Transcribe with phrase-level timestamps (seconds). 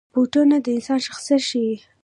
[0.13, 1.75] بوټونه د انسان شخصیت ښيي.